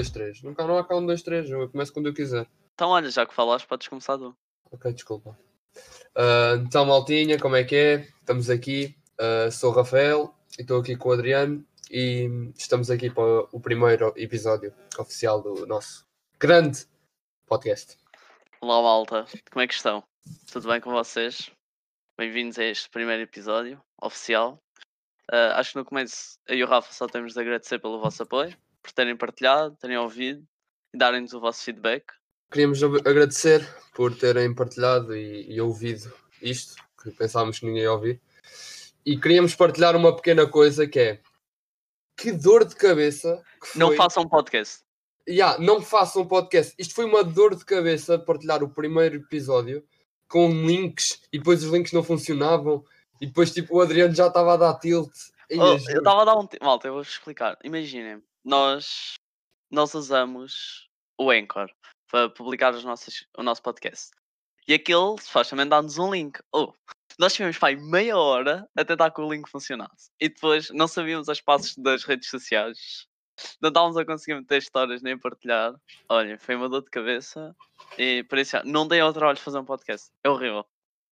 [0.00, 0.42] dois, três.
[0.42, 1.50] Nunca não há um, dois, três.
[1.50, 2.48] Eu começo quando eu quiser.
[2.74, 4.34] Então, olha, já que falaste, podes começar tu.
[4.70, 5.38] Ok, desculpa.
[6.16, 8.08] Ah, então, Maltinha, como é que é?
[8.18, 8.96] Estamos aqui.
[9.18, 13.60] Ah, sou o Rafael e estou aqui com o Adriano e estamos aqui para o
[13.60, 16.06] primeiro episódio oficial do nosso
[16.38, 16.86] grande
[17.46, 17.98] podcast.
[18.62, 19.26] Olá, malta.
[19.50, 20.02] Como é que estão?
[20.50, 21.50] Tudo bem com vocês?
[22.18, 24.58] Bem-vindos a este primeiro episódio oficial.
[25.30, 28.22] Ah, acho que no começo eu e o Rafa só temos de agradecer pelo vosso
[28.22, 30.44] apoio, por terem partilhado, terem ouvido
[30.94, 32.04] e darem-nos o vosso feedback.
[32.50, 36.12] Queríamos agradecer por terem partilhado e, e ouvido
[36.42, 38.20] isto, que pensávamos que ninguém ia ouvir.
[39.06, 41.20] E queríamos partilhar uma pequena coisa que é
[42.16, 44.80] que dor de cabeça que Não foi- façam podcast.
[45.28, 46.74] Ya, não façam podcast.
[46.78, 49.84] Isto foi uma dor de cabeça partilhar o primeiro episódio
[50.28, 52.84] com links e depois os links não funcionavam
[53.20, 55.12] e depois tipo o Adriano já estava a dar tilt.
[55.52, 56.48] Oh, eu estava a dar um.
[56.60, 57.56] Malta, eu vou explicar.
[57.64, 59.14] Imaginem, nós,
[59.70, 60.88] nós usamos
[61.18, 61.70] o Anchor
[62.10, 64.10] para publicar os nossos, o nosso podcast.
[64.66, 66.40] E aquele supostamente dá-nos um link.
[66.52, 66.72] Oh,
[67.18, 70.10] nós tivemos pai meia hora a tentar que o link funcionasse.
[70.20, 73.06] E depois não sabíamos as passos das redes sociais.
[73.60, 75.74] Não estávamos a conseguir meter histórias nem partilhar.
[76.08, 77.54] Olha, foi uma dor de cabeça.
[77.98, 80.10] E por isso, não deem ao trabalho de fazer um podcast.
[80.22, 80.64] É horrível.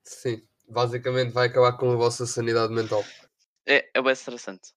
[0.04, 3.04] Sim, basicamente vai acabar com a vossa sanidade mental.
[3.66, 4.72] É, é bem estressante.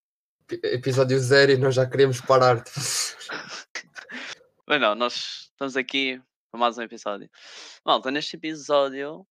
[0.51, 2.63] Ep- Episódio zero e nós já queremos parar.
[4.67, 6.21] Mas não, nós estamos aqui
[6.51, 7.29] para mais um episódio.
[7.85, 9.25] Malta, neste episódio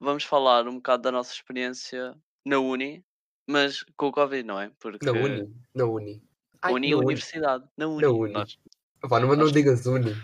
[0.00, 2.14] vamos falar um bocado da nossa experiência
[2.46, 3.04] na Uni,
[3.46, 4.70] mas com o Covid, não é?
[4.80, 5.54] Porque Na Uni.
[5.74, 6.22] Na Uni.
[6.62, 7.04] Ai, Uni na é Uni.
[7.06, 7.64] universidade.
[7.76, 8.02] Na Uni.
[8.02, 8.32] Na Uni.
[8.32, 8.58] Nós,
[9.02, 10.14] Opá, não, mas não Nós- digas Uni.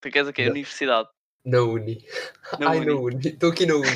[0.00, 0.44] tu queres o quê?
[0.46, 1.08] Na- Universidade.
[1.44, 2.04] Na Uni.
[2.58, 3.16] Na Ai, na Uni.
[3.16, 3.28] Uni.
[3.28, 3.86] Estou aqui na Uni.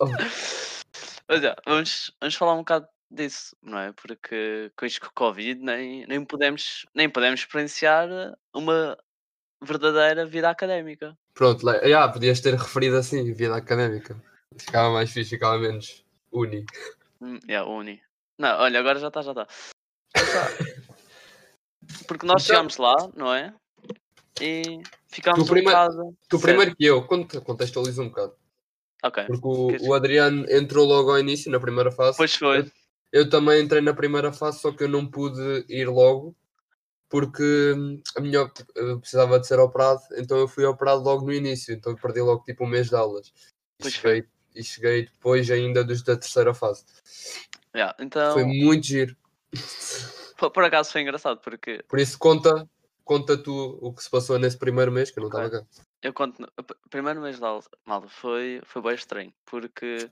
[0.00, 0.06] Oh,
[1.28, 3.92] Mas é, vamos, vamos falar um bocado disso, não é?
[3.92, 8.08] Porque com isto com o Covid nem, nem, podemos, nem podemos experienciar
[8.54, 8.96] uma
[9.62, 11.16] verdadeira vida académica.
[11.34, 14.20] Pronto, le- yeah, podias ter referido assim, vida académica.
[14.58, 16.64] Ficava mais fixe, ficava menos Uni.
[17.20, 18.00] Hum, yeah, Uni.
[18.38, 19.46] Não, olha, agora já está, já está.
[22.06, 23.54] Porque nós Então- chegámos lá, não é?
[24.40, 26.16] E ficámos Tu prime- um bocado.
[26.28, 28.34] Tu primeiro que eu, conte- contextualiza um bocado.
[29.02, 29.24] Ok.
[29.26, 32.16] Porque o, o Adriano entrou logo ao início, na primeira fase.
[32.16, 32.70] Pois foi.
[33.12, 36.36] Eu também entrei na primeira fase, só que eu não pude ir logo.
[37.08, 41.32] Porque hum, a minha, eu precisava de ser operado, então eu fui operado logo no
[41.32, 41.72] início.
[41.74, 43.32] Então perdi logo tipo um mês de aulas.
[43.82, 44.24] E cheguei,
[44.54, 46.84] e cheguei depois ainda dos da terceira fase.
[47.74, 49.16] Yeah, então, Foi muito giro.
[50.36, 52.68] por, por acaso foi engraçado, porque Por isso conta,
[53.04, 55.66] conta tu o que se passou nesse primeiro mês, que eu não estava cá.
[56.02, 56.42] eu conto.
[56.58, 59.32] o pr- primeiro mês de aula, malta, foi, foi bem estranho.
[59.46, 60.10] Porque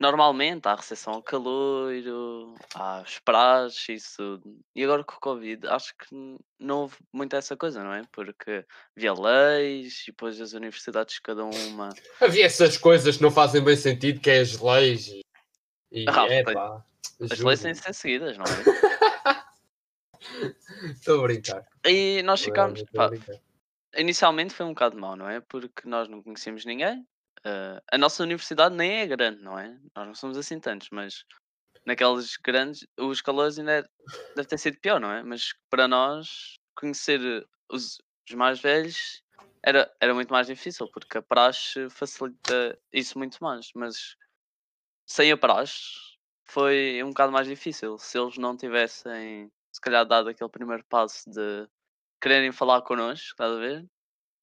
[0.00, 4.40] normalmente há recepção ao caloiro, há os prazo, isso.
[4.74, 6.14] E agora com o Covid, acho que
[6.58, 8.02] não houve muito essa coisa, não é?
[8.12, 8.64] Porque
[8.96, 11.88] havia leis e depois as universidades, cada uma.
[12.20, 15.22] Havia essas coisas que não fazem bem sentido, que é as leis e.
[15.92, 16.84] e Rafa, é tem- pá.
[17.20, 18.48] As leis têm de ser seguidas, não é?
[20.92, 21.66] Estou a brincar.
[21.84, 22.84] E nós ficámos.
[22.94, 23.40] Pá, brincar.
[23.96, 25.40] inicialmente foi um bocado mau, não é?
[25.40, 27.04] Porque nós não conhecíamos ninguém.
[27.44, 29.68] Eh, a nossa universidade nem é grande, não é?
[29.96, 31.24] Nós não somos assim tantos, mas
[31.86, 33.84] naquelas grandes, os calores ainda é-
[34.36, 35.22] deve ter sido pior, não é?
[35.22, 37.20] Mas para nós, conhecer
[37.70, 37.98] os,
[38.28, 39.22] os mais velhos
[39.64, 43.70] era, era muito mais difícil, porque a praxe facilita isso muito mais.
[43.74, 44.16] Mas
[45.06, 45.82] sem a praxe
[46.46, 47.98] foi um bocado mais difícil.
[47.98, 51.68] Se eles não tivessem, se calhar, dado aquele primeiro passo de
[52.22, 53.86] quererem falar connosco, estás a ver?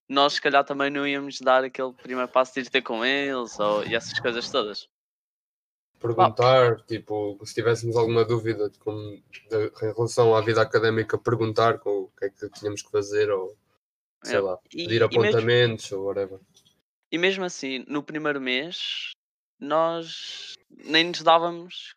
[0.08, 3.60] Nós, se calhar, também não íamos dar aquele primeiro passo de ir ter com eles
[3.60, 4.88] ou, e essas coisas todas.
[6.00, 9.00] Perguntar, tipo, se tivéssemos alguma dúvida de como,
[9.50, 13.32] de- em relação à vida académica, perguntar com o que é que tínhamos que fazer,
[13.32, 13.58] ou
[14.24, 16.40] sei É, lá, E, pedir e mesmo, apontamentos, ou whatever.
[17.12, 19.12] e mesmo assim, no primeiro mês,
[19.60, 21.96] nós nem nos dávamos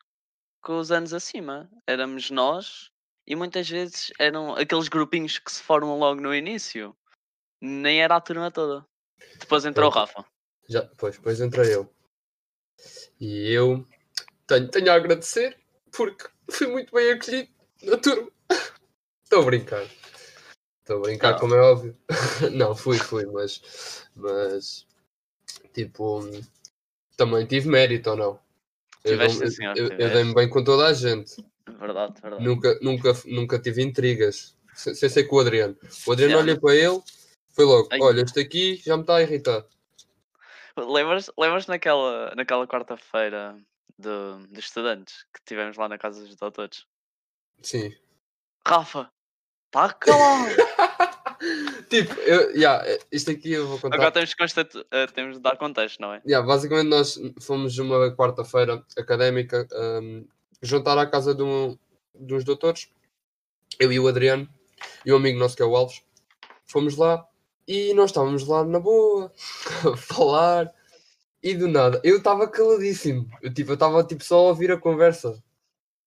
[0.62, 1.68] com os anos acima.
[1.86, 2.90] Éramos nós
[3.26, 6.96] e muitas vezes eram aqueles grupinhos que se formam logo no início.
[7.60, 8.84] Nem era a turma toda.
[9.38, 9.92] Depois entrou o.
[9.92, 10.24] Rafa.
[10.68, 11.92] Já, depois, depois entrei eu.
[13.20, 13.84] E eu
[14.46, 15.58] tenho, tenho a agradecer,
[15.90, 17.48] porque fui muito bem acolhido
[17.82, 18.30] na turma.
[19.24, 19.86] Estou a brincar.
[20.80, 21.38] Estou a brincar, Não.
[21.38, 21.96] como é óbvio.
[22.52, 24.86] Não, fui, fui, mas, mas
[25.74, 26.20] tipo,
[27.16, 28.40] também tive mérito ou não?
[29.04, 31.44] Eu, Tiveste, sim, senhor, eu- eu dei-me bem com toda a gente.
[31.78, 32.44] Verdade, verdade.
[32.44, 34.56] Nunca, nunca, nunca tive intrigas.
[34.74, 35.76] Sem ser com o Adriano.
[36.06, 36.42] O Adriano Yeah.
[36.42, 37.02] olhei para ele,
[37.58, 37.98] foi logo: Ai.
[38.00, 39.66] olha, este aqui já me está a irritar.
[40.76, 43.58] Lembras, lembras naquela, naquela quarta-feira
[43.98, 46.86] de, de estudantes que tivemos lá na casa dos doutores?
[47.60, 47.92] Sim.
[48.64, 49.10] Rafa,
[49.70, 50.54] Tá calado!
[51.90, 53.96] tipo, eu, yeah, isto aqui eu vou contar.
[53.96, 56.22] Agora temos, constante, uh, temos de dar contexto, não é?
[56.24, 60.26] Yeah, basicamente nós fomos uma quarta-feira académica um,
[60.62, 61.76] juntar à casa de, um,
[62.14, 62.90] uns doutores,
[63.78, 64.48] eu e o Adriano,
[65.04, 66.02] e um amigo nosso que é o Alves.
[66.64, 67.26] Fomos lá
[67.68, 69.30] e nós estávamos lá na boa,
[69.92, 70.72] a falar,
[71.42, 73.28] e do nada, eu estava caladíssimo.
[73.42, 75.40] Eu tipo, estava tipo, só a ouvir a conversa.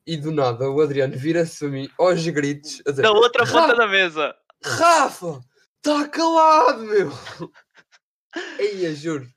[0.06, 2.82] E do nada o Adriano vira-se para mim aos gritos.
[2.88, 4.36] A dizer, Da outra ponta da mesa!
[4.64, 5.40] Rafa,
[5.78, 7.12] está calado, meu!
[8.58, 9.28] Eia, juro.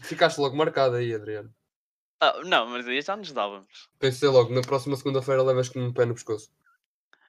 [0.00, 1.50] Ficaste logo marcado aí, Adriano.
[2.20, 3.88] Ah, não, mas aí já nos dávamos.
[3.98, 6.50] Pensei logo, na próxima segunda-feira levas com um pé no pescoço.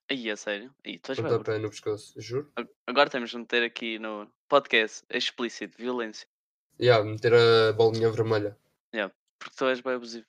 [0.10, 0.74] Aí, é sério?
[0.86, 1.44] Aí, tu és bem Com um burro.
[1.46, 2.52] pé no pescoço, juro.
[2.56, 6.28] Ag- Agora temos de meter aqui no podcast explícito violência.
[6.82, 8.58] Ya, meter a bolinha vermelha.
[9.42, 10.26] Porque tu és bem abusivo.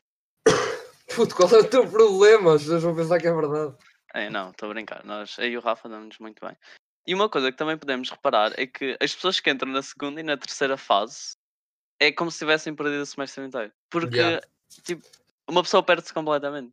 [1.16, 2.54] Puto, qual é o teu problema?
[2.54, 3.74] As pessoas vão pensar que é verdade.
[4.14, 5.04] É, não, estou a brincar.
[5.04, 6.56] Nós, eu e o Rafa damos-nos muito bem.
[7.06, 10.20] E uma coisa que também podemos reparar é que as pessoas que entram na segunda
[10.20, 11.32] e na terceira fase
[11.98, 13.72] é como se tivessem perdido o semestre inteiro.
[13.90, 14.46] Porque, Yeah.
[14.84, 15.04] tipo,
[15.48, 16.72] uma pessoa perde-se completamente.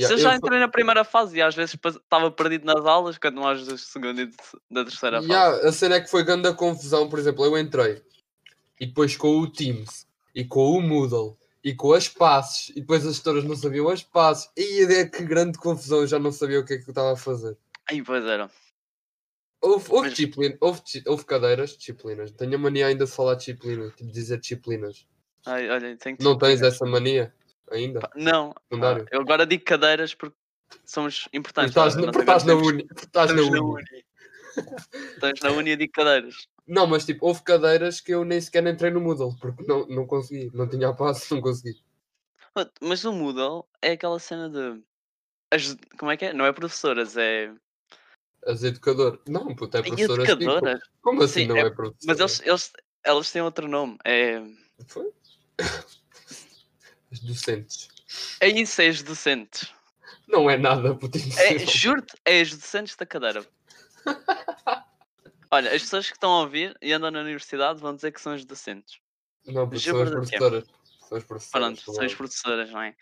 [0.00, 2.84] Ya, Se eu já eu- entrei na primeira fase e às vezes estava perdido nas
[2.86, 4.36] aulas, quando mais da segunda e de-
[4.70, 5.30] da terceira fase.
[5.32, 8.02] Ya, a cena é que foi grande a confusão, por exemplo, eu entrei
[8.80, 13.04] e depois com o Teams e com o Moodle e com as passes e depois
[13.06, 16.60] as gestoras não sabiam as passes e é que grande confusão, eu já não sabia
[16.60, 17.56] o que é que eu estava a fazer.
[17.88, 18.50] Aí, pois era.
[19.60, 22.30] Houve, houve, Mas- disciplina, houve, houve cadeiras, disciplinas.
[22.30, 25.06] Tenho a mania ainda de falar disciplina, tipo dizer disciplinas.
[25.44, 27.34] Ai, olha, Não tens essa mania
[27.70, 28.00] ainda?
[28.14, 29.06] Não, Secundário?
[29.10, 30.36] eu agora digo cadeiras porque
[30.84, 31.70] somos Porque importantes.
[31.70, 32.84] estás, nós na- porque estás na uni.
[32.86, 34.04] porque Estás na estamos na uni.
[35.14, 36.34] Estamos na uni e digo cadeiras.
[36.66, 40.06] Não, mas tipo, houve cadeiras que eu nem sequer entrei no Moodle, porque não, não
[40.06, 41.80] consegui, não tinha a passo, não consegui.
[42.80, 44.82] Mas- o Moodle é aquela cena de.
[45.52, 46.32] as- como é que é?
[46.32, 47.52] Não é professoras, é.
[48.46, 49.20] As educador.
[49.28, 50.22] Não, puto, é E professora.
[50.22, 50.80] assim, educadoras.
[51.02, 51.98] Como assim Sim, não é- é, professora?
[52.06, 52.72] Mas eles, eles,
[53.04, 53.98] elas têm outro nome.
[54.04, 54.42] É,
[54.86, 55.12] Foi?
[57.12, 57.88] As docentes.
[58.40, 59.72] é isso, é as docentes.
[60.28, 61.18] Não é nada, puto.
[61.38, 63.44] É, juro-te, é as docentes da cadeira.
[65.50, 68.32] Olha, as pessoas que estão a ouvir e andam na universidade vão dizer que são
[68.32, 69.00] as docentes.
[69.46, 70.64] Não, juro são as professoras.
[71.08, 71.50] São as professoras.
[71.50, 72.94] Pronto, são as professoras, não é?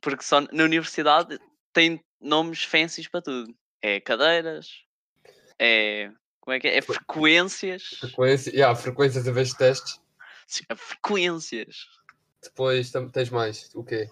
[0.00, 1.40] Porque só na universidade
[1.72, 3.52] tem nomes fancies para tudo.
[3.82, 4.86] É cadeiras,
[5.58, 6.10] é.
[6.40, 6.76] Como é que é?
[6.76, 7.82] É frequências.
[7.98, 10.00] Frequência, yeah, frequências em vez de testes.
[10.46, 11.88] Sim, é frequências.
[12.42, 13.70] Depois tens mais.
[13.74, 14.08] O quê?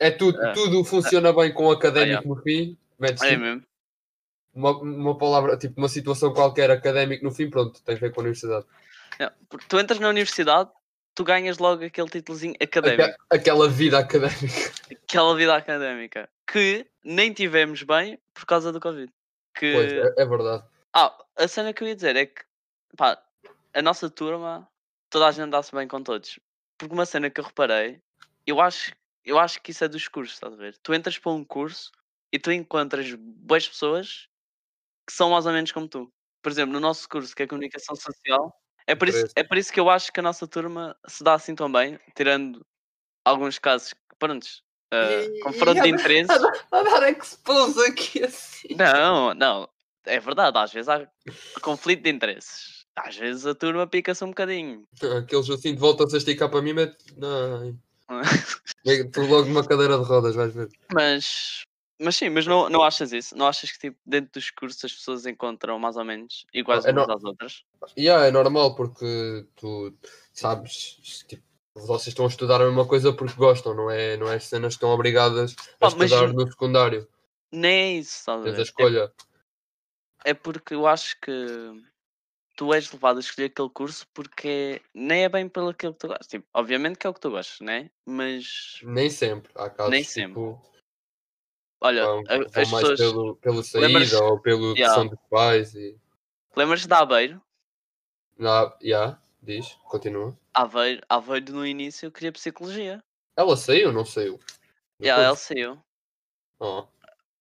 [0.00, 0.52] É tudo, Ah.
[0.52, 2.28] tudo funciona bem com o académico yeah.
[2.28, 2.76] no fim.
[2.98, 3.62] Metes É tipo, mesmo.
[4.54, 8.20] uma, uma palavra, tipo uma situação qualquer académico no fim, pronto, tem a ver com
[8.20, 8.64] a universidade.
[9.18, 10.70] É, porque tu entras na universidade,
[11.14, 13.02] tu ganhas logo aquele títulozinho académico.
[13.02, 14.72] Aque- aquela vida académica.
[14.90, 16.28] Aquela vida académica.
[16.50, 19.12] Que nem tivemos bem por causa do Covid.
[19.54, 19.72] Que...
[19.72, 20.64] Pois, é, é verdade.
[20.94, 22.42] Ah, a cena que eu ia dizer é que,
[22.96, 23.22] pá,
[23.74, 24.66] a nossa turma,
[25.10, 26.38] toda a gente dá-se bem com todos.
[26.82, 28.02] Porque uma cena que eu reparei,
[28.44, 28.92] eu acho,
[29.24, 30.76] eu acho que isso é dos cursos, estás a ver?
[30.78, 31.92] Tu entras para um curso
[32.32, 34.26] e tu encontras boas pessoas
[35.06, 36.12] que são mais ou menos como tu.
[36.42, 38.52] Por exemplo, no nosso curso, que é Comunicação Social,
[38.84, 41.34] é por, isso, é por isso que eu acho que a nossa turma se dá
[41.34, 42.66] assim tão bem, tirando
[43.24, 46.36] alguns casos, prontos, ah, Ih, confronto de interesses.
[46.72, 48.74] A dar expose aqui assim.
[48.74, 49.68] Não, não.
[50.04, 51.08] É verdade, às vezes há
[51.60, 52.81] conflito de interesses.
[52.96, 54.86] Às vezes a turma pica-se um bocadinho.
[55.18, 56.96] Aqueles assim de volta a esticar para mim, mete.
[57.16, 57.76] Não.
[58.86, 60.68] É, Tu logo numa cadeira de rodas, vais ver.
[60.92, 61.62] mas,
[61.98, 63.34] mas sim, mas não, não achas isso?
[63.36, 66.90] Não achas que tipo, dentro dos cursos as pessoas encontram mais ou menos iguais É
[66.92, 67.62] umas no- às outras?
[67.96, 69.94] E yeah, é normal porque tu
[70.34, 71.42] sabes, tipo,
[71.74, 74.16] vocês estão a estudar a mesma coisa porque gostam, não é?
[74.18, 77.08] Não é as cenas que estão obrigadas a mas- estudar no secundário.
[77.50, 79.12] Nem é isso, a Tens a escolha.
[80.24, 81.30] É, é porque eu acho que
[82.56, 86.08] tu és levado a escolher aquele curso porque nem é bem pelo aquilo que tu
[86.08, 86.26] gostas.
[86.26, 87.90] Tipo, obviamente que é o que tu gostas, né?
[88.04, 89.50] Mas Nem sempre.
[89.54, 90.62] Há casos Nem tipo,
[91.80, 93.00] olha, vão, a- vão as mais pessoas.
[93.00, 95.02] pelo, pelo saída ou pelo Yeah.
[95.02, 95.74] opção dos pais.
[95.74, 95.98] E...
[96.56, 97.42] Lembras-te de Aveiro?
[98.38, 100.36] Na, yeah, diz, continua.
[100.54, 103.02] Aveiro, Aveiro no início eu queria psicologia.
[103.36, 104.38] Ela saiu ou não saiu?
[105.00, 105.82] Yeah, ela saiu.
[106.58, 106.86] Oh.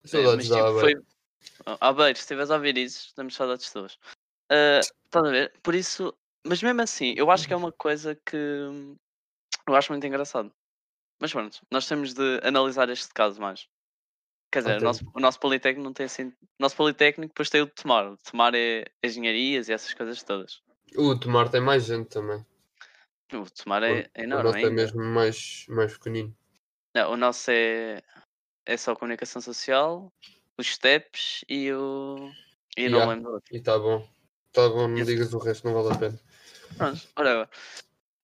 [0.03, 1.03] É, Saudades mas da tipo, Aveiro.
[1.03, 1.75] foi.
[1.79, 3.99] Aveiro, se estiveres a ouvir isso, estamos saudades todas.
[4.51, 5.53] Ah, Estás a ver?
[5.63, 6.13] Por isso,
[6.45, 8.97] mas mesmo assim, eu acho que é uma coisa que hum,
[9.67, 10.51] eu acho muito engraçado.
[11.21, 13.67] Mas pronto, nós temos de analisar este caso mais.
[14.51, 16.27] Quer dizer, o nosso, o nosso Politécnico não tem assim.
[16.27, 18.11] O nosso Politécnico depois tem o de Tomar.
[18.11, 20.61] O de Tomar é engenharias e essas coisas todas.
[20.97, 22.45] O Tomar tem mais gente também.
[23.33, 24.51] O Tomar O- é, é o enorme.
[24.51, 26.35] nosso é mesmo mais, mais pequenino.
[26.93, 28.01] Não, o nosso é,
[28.65, 30.11] é só comunicação social.
[30.57, 32.29] os Steps e o.
[32.77, 33.05] E não Yeah.
[33.13, 33.55] lembro do outro.
[33.55, 34.05] E tá bom.
[34.53, 35.07] Tá bom, não Yes.
[35.07, 36.19] digas o resto, não vale a pena.
[36.77, 37.49] Pronto, whatever.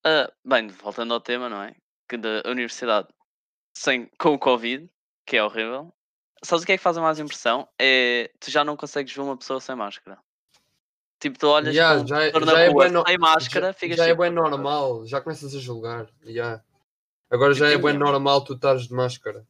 [0.04, 1.74] Ah, bem, voltando ao tema, não é?
[2.08, 3.08] Que da universidade
[3.74, 4.88] sem, com o Covid,
[5.26, 5.92] que é horrível.
[6.44, 7.68] Sabes o que é que faz a mais impressão?
[7.78, 10.18] É tu já não consegues ver uma pessoa sem máscara.
[11.20, 13.96] Tipo, tu olhas Yeah, já é- já é rua bem no- sem máscara, já, ficas
[13.96, 16.08] já é tipo, bem normal, já começas a julgar.
[16.24, 16.62] Yeah.
[17.30, 19.44] Agora já é bem normal tu estares de máscara.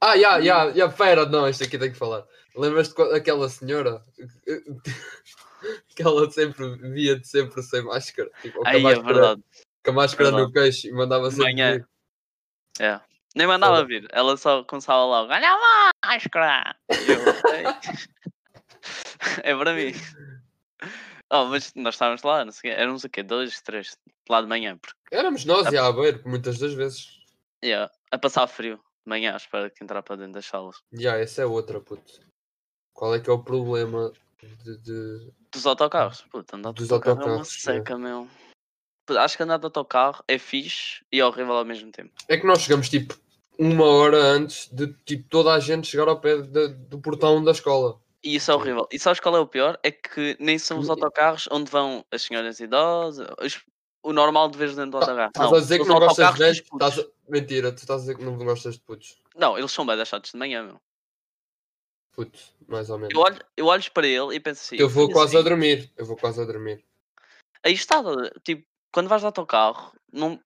[0.00, 2.26] Ah, já, já, já, pera, não, isto aqui tem que falar.
[2.54, 4.02] Lembras-te quando aquela senhora
[5.94, 8.30] que ela sempre via-te sempre sem máscara?
[8.42, 9.42] Tipo, a Aí é máscara, verdade.
[9.84, 10.52] com a máscara no verdade.
[10.54, 11.72] queixo e mandava De sempre manhã.
[11.74, 11.86] vir.
[12.80, 13.00] É.
[13.34, 16.76] Nem mandava vir, ela só começava logo, olha a máscara!
[16.90, 17.22] E eu,
[19.42, 19.92] é para mim.
[21.34, 23.22] Oh, mas nós estávamos lá, não sei éramos o quê?
[23.22, 23.96] Dois, três,
[24.28, 27.08] lá de manhã, porque, Éramos nós, já, a ver, muitas das vezes.
[27.64, 30.76] yeah, a passar frio, de manhã, à espera que entrar para dentro das salas.
[30.92, 32.20] Já, essa é outra, puto.
[32.92, 37.20] Qual é que é o problema de- de, Dos autocarros, puta, andar de Dos autocarro
[37.20, 37.72] é uma autocarros, é.
[37.74, 38.28] seca, meu.
[39.18, 42.12] Acho que andar de autocarro é fixe e horrível ao mesmo tempo.
[42.28, 43.14] É que nós chegamos tipo
[43.58, 47.50] uma hora antes de tipo toda a gente chegar ao pé de- do portão da
[47.50, 48.00] escola.
[48.24, 48.86] E isso é horrível.
[48.90, 49.78] E sabes qual é o pior?
[49.82, 53.60] É que nem são os E- autocarros onde vão as senhoras idosas, os-
[54.02, 55.28] o normal de ver dentro do autocarro.
[55.28, 57.10] Estás não, a dizer que não gostas de autocarros velhos?
[57.28, 59.16] Mentira, tu estás a dizer que não gostas de putos.
[59.36, 60.80] Não, eles são bem deixados de manhã, meu.
[62.12, 62.38] Puto,
[62.68, 63.14] mais ou menos.
[63.14, 64.76] Eu olho, eu olho para ele e penso assim.
[64.76, 65.90] eu vou "Filho, quase a assim, dormir.
[65.96, 66.84] Eu vou quase a dormir.
[67.64, 68.32] Aí está, a ver?
[68.44, 70.38] tipo, quando vais de autocarro, não.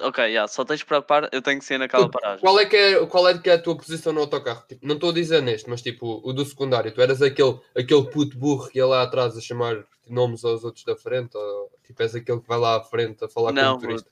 [0.00, 2.40] Ok, já, só tens de preocupar, eu tenho que ser naquela Puto, paragem.
[2.40, 4.64] Qual é, que é, qual é que é a tua posição no autocarro?
[4.66, 6.90] Tipo, não estou a dizer neste, mas tipo, o do secundário.
[6.90, 10.84] Tu eras aquele, aquele puto burro que ia lá atrás a chamar nomes aos outros
[10.86, 11.36] da frente?
[11.36, 14.10] Ou tipo, és aquele que vai lá à frente a falar Não, com o motorista?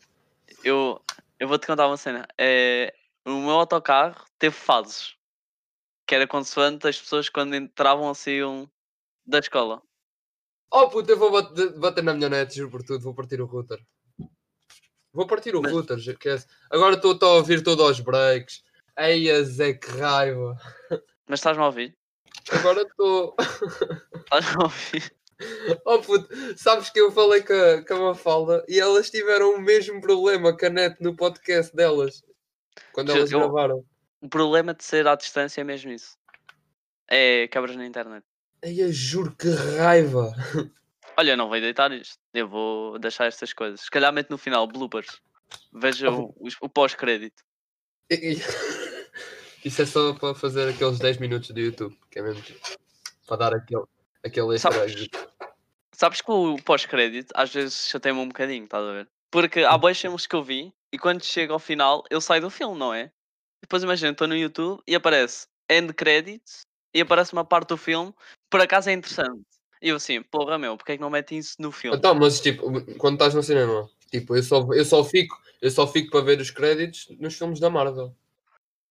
[0.62, 1.00] Eu,
[1.40, 2.28] eu vou-te contar uma cena.
[2.36, 2.92] É,
[3.24, 5.17] o meu autocarro teve fases.
[6.08, 8.68] Que era consoante as pessoas quando entravam ou saíam
[9.26, 9.82] da escola.
[10.72, 13.44] Oh puto, eu vou bater, bater na minha net, juro por tudo, vou partir o
[13.44, 13.78] router.
[15.12, 18.62] Vou partir o Mas- router, é- Agora estou a ouvir todo aos breaks.
[18.96, 20.56] Eia Zé, que raiva.
[21.28, 21.94] Mas estás-me a ouvir?
[22.52, 23.36] Agora estou.
[24.24, 25.14] Estás-me a ouvir?
[25.84, 29.60] Oh puto, sabes que eu falei com a, com a Mafalda e elas tiveram o
[29.60, 32.24] mesmo problema que a net no podcast delas.
[32.92, 33.84] Quando elas eu- gravaram.
[34.20, 36.16] O problema de ser à distância é mesmo isso.
[37.08, 38.24] É quebras na internet.
[38.62, 40.34] Eia, juro que raiva.
[41.16, 42.18] Olha, eu não vou deitar isto.
[42.34, 43.80] Eu vou deixar estas coisas.
[43.82, 45.20] Se calhar no final bloopers.
[45.72, 46.34] Veja Oh.
[46.36, 47.42] o, o pós-crédito.
[49.64, 52.42] Isso é só para fazer aqueles 10 minutos do YouTube, que é mesmo
[53.26, 53.84] para dar aquele,
[54.24, 55.08] aquele extra Sabes-.
[55.92, 59.08] Sabes que o pós-crédito às vezes chateia-me um bocadinho, estás a ver?
[59.30, 62.50] Porque há boas filmes que eu vi e quando chega ao final eu saio do
[62.50, 63.10] filme, não é?
[63.60, 66.60] Depois imagina, estou no YouTube e aparece end credits
[66.94, 69.42] e aparece uma parte do filme que por acaso é interessante.
[69.80, 71.96] E eu assim, porra meu, porque é que não metem isso no filme?
[71.96, 72.62] Então, mas tipo,
[72.96, 76.40] quando estás no cinema, tipo, eu só, eu só fico, eu só fico para ver
[76.40, 78.14] os créditos nos filmes da Marvel.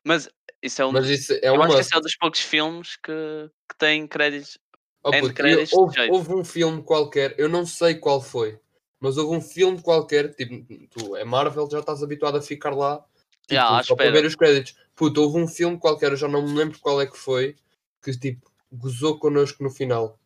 [0.05, 0.29] Mas
[0.62, 0.91] isso é um.
[0.91, 3.77] Mas isso é eu um acho que esse é um dos poucos filmes que, que
[3.77, 4.57] tem créditos.
[5.03, 8.59] Oh, end puto, credits eu- houve, houve um filme qualquer, eu não sei qual foi,
[9.00, 13.05] mas houve um filme qualquer, tipo, tu é Marvel, já estás habituado a ficar lá
[13.47, 14.75] tipo, à só para ver os créditos.
[14.95, 17.55] Puto, houve um filme qualquer, eu já não me lembro qual é que foi,
[18.01, 20.19] que tipo, gozou connosco no final.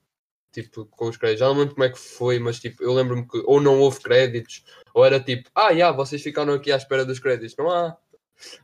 [0.52, 1.40] Tipo, com os créditos.
[1.40, 3.80] Já não me lembro como é que foi, mas tipo, eu lembro-me que ou não
[3.80, 4.64] houve créditos,
[4.94, 7.56] ou era tipo, ah, já, vocês ficaram aqui à espera dos créditos.
[7.58, 7.96] Não há.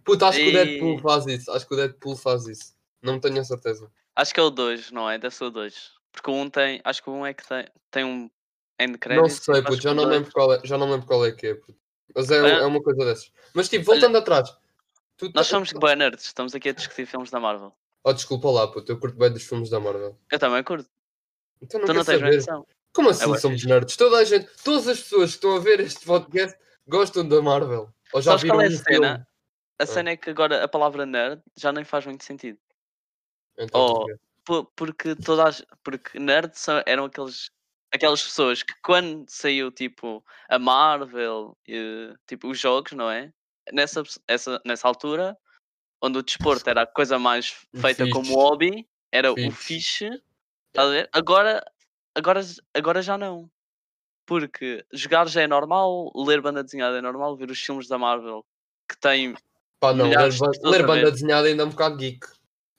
[0.03, 1.51] Puto, acho que o Deadpool E- faz isso.
[1.51, 2.73] Acho que o Deadpool faz isso.
[3.01, 3.89] Não tenho a certeza.
[4.15, 5.17] Acho que é o 2, não é?
[5.17, 5.91] Deve ser o 2.
[6.11, 6.81] Porque o 1 um tem.
[6.83, 8.29] Acho que o 1 um é que tem, tem um
[8.79, 9.43] end Não credits.
[9.43, 11.53] sei, puto, já não, lembro qual é, já não lembro qual é que é.
[11.53, 11.77] Puto.
[12.17, 13.31] Mas é, Olha- é uma coisa dessas.
[13.53, 14.53] Mas tipo, voltando atrás.
[15.17, 17.73] Tu Nós somos bem nerds, estamos aqui a discutir filmes da Marvel.
[18.03, 20.17] Oh, desculpa lá, puto, eu curto bem dos filmes da Marvel.
[20.31, 20.89] Eu também curto.
[21.61, 22.35] Então não tu não tens saber.
[22.35, 22.67] noção.
[22.93, 23.95] Como assim bué somos nerds?
[23.95, 26.57] Toda a gente, todas as pessoas que estão a ver este podcast
[26.87, 27.93] gostam da Marvel.
[28.13, 28.83] Ou já Sabes viram qual é a cena?
[28.85, 29.25] filme.
[29.79, 32.57] A cena é que agora a palavra nerd já nem faz muito sentido.
[33.57, 34.05] Então,
[34.49, 34.65] Oh.
[34.75, 37.51] porque todas porque nerds eram aqueles
[37.91, 43.31] aquelas pessoas que quando saiu tipo a Marvel e, tipo os jogos não é
[43.71, 45.37] nessa essa, nessa altura
[46.01, 48.11] onde o desporto era a coisa mais feita Fixe.
[48.11, 50.05] como hobby era o Fixe.
[50.67, 51.09] estás a ver?
[51.13, 51.63] agora
[52.15, 52.41] agora
[52.73, 53.49] agora já não
[54.25, 58.45] porque jogar já é normal ler banda desenhada é normal ver os filmes da Marvel
[58.89, 59.35] que tem
[59.79, 62.25] Pá, não, ler, de ler banda desenhada ainda é um bocado geek.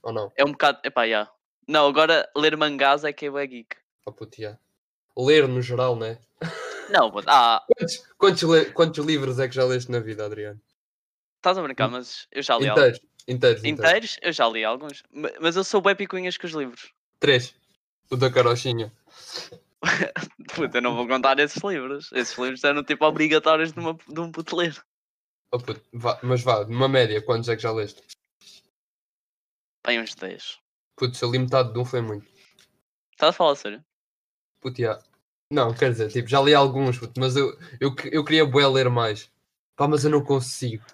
[0.03, 0.33] Ou não?
[0.37, 1.31] é um bocado epá, yeah.
[1.67, 3.77] não agora ler mangás é que é geek
[4.09, 4.59] Oh, puto, já.
[5.19, 6.19] Ler no geral, né?
[6.91, 10.61] não puto, ah Quantos, quantos, quantos livros é que já leste na vida, Adriano?
[11.37, 12.69] Estás a brincar, mas eu já li.
[12.69, 13.01] Inteiros.
[13.27, 13.65] Inteiros, inteiros.
[13.65, 14.19] Inteiros?
[14.23, 15.03] Eu já li alguns.
[15.13, 16.93] Ma- Mas eu sou bem picuinhas com os livros.
[17.21, 17.55] Três.
[18.11, 18.93] O da carochinha.
[20.55, 22.11] Puta, eu não vou contar esses livros.
[22.13, 24.83] Esses livros eram tipo obrigatórios de, uma, de um puto ler.
[25.53, 28.03] Oh, puto, vá, mas vá, numa média, quantos é que já leste?
[29.87, 30.59] Bem, uns 10.
[30.97, 32.27] Puto, se eu li metade de um foi muito.
[33.13, 33.85] Estás a falar a sério?
[34.61, 35.01] Puto, já.
[35.51, 38.91] Não, quer dizer, tipo, já li alguns, puto, mas eu, eu, eu queria bué ler
[38.91, 39.31] mais.
[39.77, 40.85] Pá, mas eu não consigo.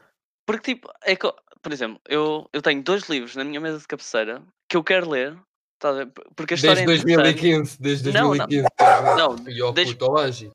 [0.47, 1.27] Porque, tipo, é que,
[1.61, 5.11] por exemplo, eu, eu tenho dois livros na minha mesa de cabeceira que eu quero
[5.11, 5.37] ler.
[5.79, 5.91] tá?
[6.37, 7.41] Porque a história Desde é interessante.
[7.41, 8.47] 2015, desde Não, não.
[8.47, 8.69] 2015.
[9.17, 10.51] Não, E ó, deixa- puto, ó Angie.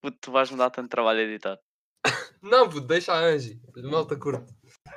[0.00, 1.58] Puto, tu vais me dar tanto trabalho a editar.
[2.40, 3.60] Não, puto, deixa a Angie.
[3.76, 4.54] Malta curto.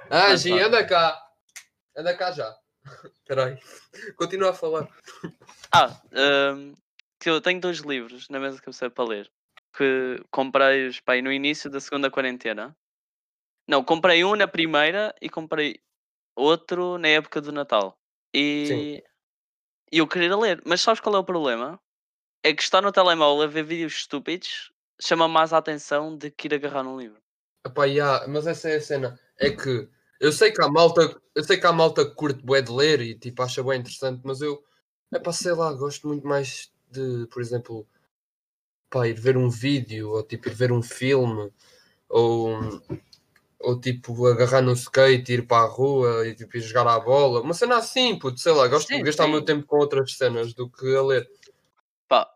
[0.10, 1.22] Angie, Mas anda cá.
[1.98, 2.56] Anda cá já.
[3.28, 3.58] Peraí.
[4.16, 4.88] Continua a falar.
[5.74, 6.74] Ah, hum,
[7.20, 9.32] que eu tenho dois livros na mesa de cabeceira para ler.
[9.76, 12.76] Que comprei-os pá, aí no início da segunda quarentena.
[13.68, 15.82] Não, comprei um na primeira e comprei
[16.36, 17.98] outro na época do Natal.
[18.34, 19.04] E,
[19.92, 20.62] e eu queria ler.
[20.66, 21.80] Mas sabes qual é o problema?
[22.44, 24.72] É que estar no telemóvel a ver vídeos estúpidos
[25.02, 27.22] chama mais a atenção de que ir agarrar num livro.
[27.66, 29.20] Epá, yeah, mas essa é a cena.
[29.38, 32.62] É que eu sei que há malta, eu sei que há malta que curte bué
[32.62, 34.64] de ler e tipo acha bem interessante, mas eu
[35.14, 37.88] é pá, sei lá, gosto muito mais de, por exemplo,
[38.90, 41.52] pá, ir ver um vídeo ou tipo ir ver um filme
[42.10, 42.52] ou,
[43.60, 47.42] ou tipo agarrar no skate, ir para a rua e tipo ir jogar à bola.
[47.42, 49.46] Uma cena assim, puto, sei lá, gosto Sim, de gastar o meu sim.
[49.46, 51.30] tempo com outras cenas do que a ler.
[52.08, 52.32] Pá,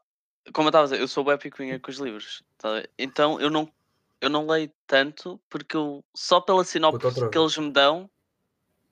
[0.54, 2.44] como eu estava a dizer, eu sou bem picuinha com os livros.
[2.58, 2.90] tá a ver?
[2.98, 3.72] Então eu não,
[4.20, 8.10] eu não leio tanto porque eu, só pela sinopse que eles me dão,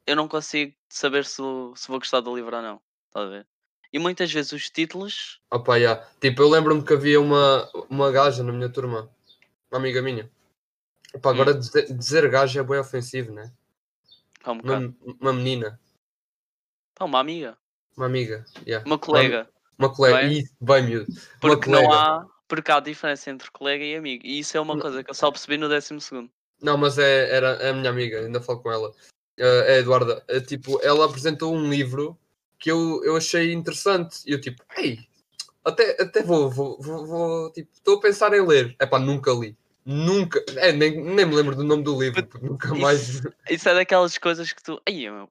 [0.08, 1.42] eu não consigo saber se,
[1.76, 2.82] se vou gostar do livro ou não.
[3.12, 3.48] Tá a ver?
[3.92, 5.42] E muitas vezes os títulos.
[5.52, 6.06] Opa, yeah.
[6.22, 9.10] Tipo, eu lembro-me que havia uma, uma gaja na minha turma,
[9.72, 10.30] uma amiga minha.
[11.14, 13.52] Opa, agora dizer, dizer gaja é bem ofensivo, né?
[14.46, 14.60] Um.
[14.60, 15.80] Uma, uma menina,
[17.00, 17.58] Pá, uma amiga,
[17.96, 18.86] uma amiga, yeah.
[18.86, 19.50] uma colega.
[19.78, 20.34] uma colega, não é?
[20.34, 21.08] Isso, bem miúdo.
[21.12, 22.02] Uma Porque não colega.
[22.02, 22.28] há.
[22.46, 24.26] Porque há diferença entre colega e amigo.
[24.26, 24.82] E isso é uma Não.
[24.82, 26.30] coisa que eu só percebi no décimo segundo.
[26.62, 28.92] Não, mas é, era é a minha amiga, ainda falo com ela.
[29.38, 30.24] Eh, é a Eduarda.
[30.28, 32.18] É, tipo, ela apresentou um livro
[32.60, 34.22] que eu, eu achei interessante.
[34.26, 35.00] E eu tipo, ei,
[35.64, 38.76] até, até vou, vou, vou, vou, tipo, estou a pensar em ler.
[38.80, 39.58] É pá, nunca li.
[39.86, 43.10] Nunca, é, nem, nem me lembro do nome do livro, porque nunca mais.
[43.10, 44.80] Isso, isso é daquelas coisas que tu.
[44.88, 45.30] Ai, eu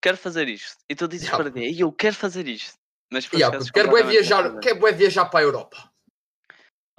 [0.00, 0.78] quero fazer isto.
[0.88, 1.50] E tu dizes Yeah.
[1.50, 2.78] para "Ei, eu quero fazer isto.
[3.10, 5.90] Mas Yeah, quero de viajar, quero bué viajar para a Europa.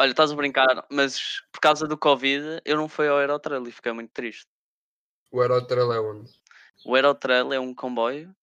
[0.01, 3.71] Olha, estás a brincar, mas por causa do Covid eu não fui ao Aerotrail e
[3.71, 4.47] fiquei muito triste.
[5.31, 6.31] O Aerotrail é onde?
[6.85, 8.33] O Aerotrail é um comboio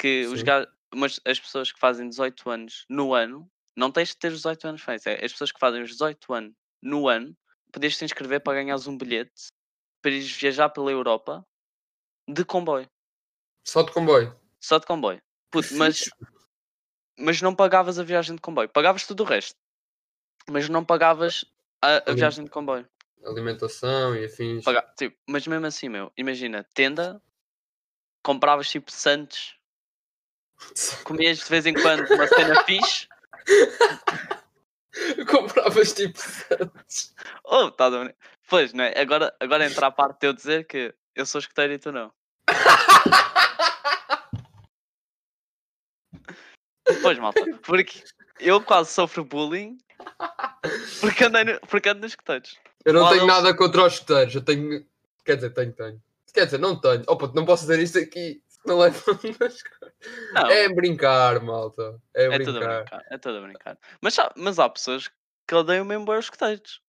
[0.00, 0.46] que os Sim.
[0.46, 4.38] ga- mas as pessoas que fazem 18 anos no ano, não tens de ter os
[4.38, 7.36] 18 anos feitos, é as pessoas que fazem os 18 anos no ano,
[7.70, 9.48] podias te inscrever para ganhares um bilhete
[10.00, 11.46] para ires viajar pela Europa
[12.26, 12.88] de comboio,
[13.66, 14.34] Só de comboio.
[14.58, 15.22] só de comboio.
[15.50, 16.08] Puto, mas,
[17.18, 19.54] mas não pagavas a viagem de comboio, pagavas tudo o resto,
[20.48, 21.44] mas não pagavas
[21.82, 22.88] a, a viagem de comboio.
[23.22, 24.64] Alimentação e afins.
[24.64, 27.22] Paga- tipo, mas mesmo assim, meu, imagina, tenda,
[28.22, 29.59] compravas tipo Santos,
[31.04, 33.08] comias de vez em quando uma cena fixe.
[35.30, 37.14] Compravas tipo Santos.
[37.44, 38.16] Oh, tá a ver?
[38.48, 38.98] Pois, não é?
[38.98, 42.12] Agora, agora entra a parte de eu dizer que eu sou escoteiro e tu não.
[47.02, 48.02] Pois, malta, porque
[48.40, 49.78] eu quase sofro bullying
[51.00, 52.58] porque, andei no, porque ando nos escoteiros.
[52.84, 54.34] Eu não Qual tenho nada contra os escuteiros.
[54.34, 54.84] Eu tenho.
[55.24, 56.02] Quer dizer, tenho, tenho.
[56.32, 57.04] Quer dizer, não tenho.
[57.06, 58.42] Opa, não posso dizer isto aqui.
[58.66, 59.02] Não levo
[59.40, 59.62] nas.
[60.32, 62.00] Não, É brincar, malta.
[62.14, 62.78] É, é tudo a brincar.
[62.80, 63.78] brincar, é tudo a brincar.
[64.00, 65.10] Mas, há- mas há pessoas
[65.46, 66.80] que odeiam mesmo bem os escoteiros.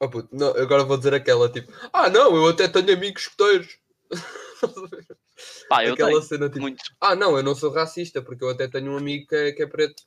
[0.00, 1.72] Oh, puto, não, agora vou dizer aquela tipo.
[1.92, 3.78] Ah, não, eu até tenho amigos escuteiros.
[5.68, 6.60] Pá, eu aquela tenho cena tipo.
[6.60, 6.90] muitos.
[7.00, 9.62] Ah, não, eu não sou racista porque eu até tenho um amigo que é, que
[9.62, 10.02] é preto.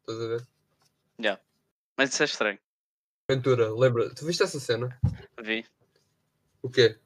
[0.00, 0.46] Estás a ver?
[1.96, 2.58] Mas isso é estranho.
[3.28, 4.14] Ventura, lembra?
[4.14, 4.96] Tu viste essa cena?
[5.42, 5.66] Vi.
[6.62, 6.96] O quê?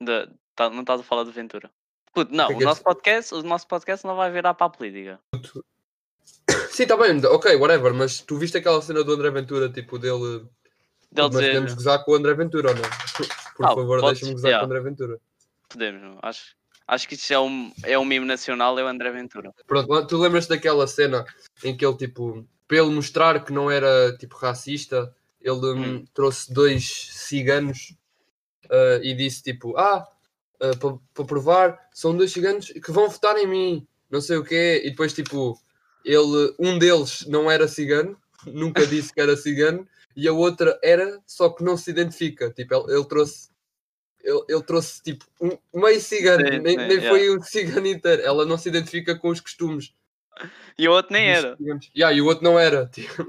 [0.00, 1.70] De- tá- não estás a falar de Ventura.
[2.12, 2.82] Puto, não, o é nosso isso?
[2.84, 5.18] podcast, o nosso podcast não vai virar para a política.
[6.70, 10.46] Sim, tá bem, ok, whatever, mas tu viste aquela cena do André Ventura, tipo, dele.
[11.10, 12.82] Dele mas podemos dizer, gozar com o André Ventura, ou não?
[13.56, 14.66] Por Ah, favor, podes- deixa-me gozar yeah.
[14.66, 15.18] com o André Ventura.
[15.68, 16.18] podemos, não?
[16.22, 16.54] Acho,
[16.88, 19.52] acho que isto é um, é um mimo nacional, é o André Ventura.
[19.66, 21.24] Pronto, tu lembras daquela cena
[21.62, 26.04] em que ele, tipo, para ele mostrar que não era, tipo, racista, ele hum, Hum.
[26.14, 27.94] trouxe dois ciganos
[28.70, 30.06] ah, e disse, tipo, ah,
[31.14, 34.90] para provar, são dois ciganos que vão votar em mim, não sei o quê, e
[34.90, 35.58] depois, tipo,
[36.04, 41.18] ele, um deles não era cigano, nunca disse que era cigano, e a outra era,
[41.26, 43.50] só que não se identifica, tipo, ele, ele trouxe,
[44.22, 47.08] ele, ele trouxe tipo um meio cigano, Sim, nem, sim, nem yeah.
[47.08, 48.22] foi um cigano inteiro.
[48.22, 49.92] Ela não se identifica com os costumes.
[50.78, 51.56] E o outro nem era.
[51.94, 52.86] Yeah, e o outro não era.
[52.92, 53.24] Tipo,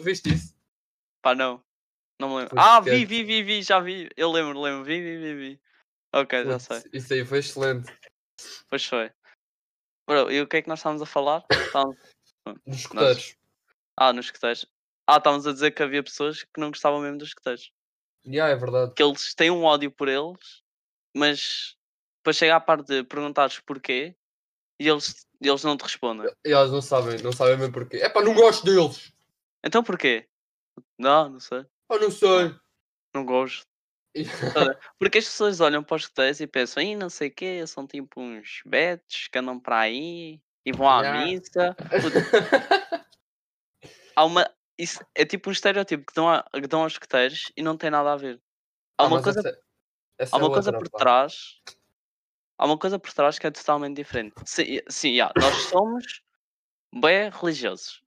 [0.00, 0.54] viste isso?
[1.20, 1.60] Pá, não.
[2.18, 2.50] Não me lembro.
[2.50, 4.08] Foi Ah, vi, vi, vi, vi, já vi.
[4.16, 4.84] Eu lembro, lembro.
[4.84, 5.60] Vi, vi, vi, vi.
[6.16, 6.82] Ok, já sei.
[6.92, 7.92] Isso aí foi excelente.
[8.68, 9.10] Pois foi.
[10.08, 11.44] Bro, e o que é que nós estávamos a falar?
[11.50, 11.96] Estávamos-
[12.66, 13.36] Dos escuteiros.
[13.98, 14.66] Ah, nos escuteiros.
[15.06, 17.70] Ah, estávamos a dizer que havia pessoas que não gostavam mesmo dos escuteiros.
[18.26, 18.92] Yeah, é verdade.
[18.94, 20.62] Que eles têm um ódio por eles,
[21.14, 21.76] mas
[22.18, 24.16] depois chega à parte de perguntares porquê
[24.80, 26.30] e eles, eles não te respondem.
[26.44, 27.98] E elas não sabem, não sabem mesmo porquê.
[27.98, 29.12] É pá, não gosto deles.
[29.64, 30.28] Então porquê?
[30.98, 31.64] Não, não sei.
[31.88, 32.54] Ah, não sei.
[33.14, 33.64] Não gosto.
[34.98, 37.86] Porque as pessoas olham para os escuteiros e pensam, Ih, não sei o quê, são
[37.86, 41.20] tipo uns betos que andam para aí e vão à Yeah.
[41.20, 41.76] missa.
[44.16, 44.50] Há uma.
[44.78, 47.90] Isso é tipo um estereótipo que dão, a, que dão aos escuteiros e não tem
[47.90, 48.40] nada a ver.
[48.98, 49.60] Há Ah, uma mas coisa, essa-
[50.18, 50.98] essa há é uma coisa outra, por pá.
[50.98, 51.34] trás.
[52.58, 54.34] Há uma coisa por trás que é totalmente diferente.
[54.46, 56.22] Sim, sim yeah, nós somos
[56.94, 58.02] bem religiosos.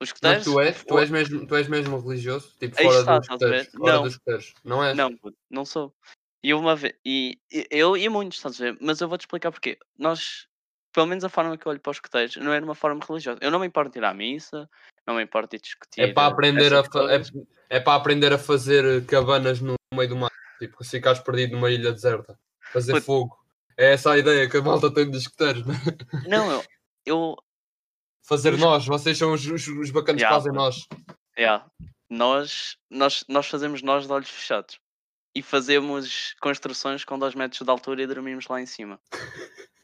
[0.00, 0.44] Os Mas escuteiros.
[0.44, 2.52] tu és, tu és, mesmo, tu és mesmo religioso?
[2.58, 3.68] Tipo, fora está, dos escuteiros?
[3.72, 4.02] Fora Não.
[4.02, 4.54] dos escuteiros?
[4.64, 4.96] Não és?
[4.96, 5.18] Não,
[5.50, 5.94] não sou.
[6.42, 8.78] E uma vez, e, e- eu e muitos, estás a ver?
[8.80, 9.78] Mas eu vou-te explicar porquê.
[9.98, 10.46] Nós,
[10.92, 13.00] pelo menos a forma que eu olho para os escuteiros, não é de uma forma
[13.08, 13.38] religiosa.
[13.42, 14.68] Eu não me importo de ir à missa,
[15.06, 16.02] não me importo de discutir.
[16.02, 20.30] É para aprender a é, é para aprender a fazer cabanas no meio do mar.
[20.58, 22.38] Tipo, se ficares perdido numa ilha deserta.
[22.72, 23.36] Fazer fogo.
[23.76, 25.74] É essa a ideia que a malta tem dos escuteiros, né?
[26.26, 26.64] Não, eu.
[27.04, 27.36] eu
[28.26, 30.86] Fazer Os- nós, vocês são os, os, os bacanas Ya, que fazem nós.
[31.38, 31.64] yeah,
[32.10, 34.78] nós, nós, nós fazemos nós de olhos fechados.
[35.34, 39.00] E fazemos construções com 2 metros de altura e dormimos lá em cima.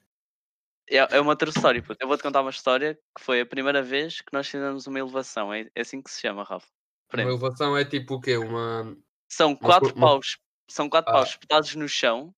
[0.90, 1.96] É, é uma outra história, puto.
[2.02, 5.50] Eu vou-te contar uma história que foi a primeira vez que nós fizemos uma elevação.
[5.54, 6.66] É, é assim que se chama, Rafa.
[7.14, 8.36] Uma elevação é tipo o quê?
[8.36, 8.94] Uma.
[9.26, 10.36] São quatro uma- paus,
[10.68, 11.14] são quatro Ah.
[11.18, 12.34] paus espetados no chão,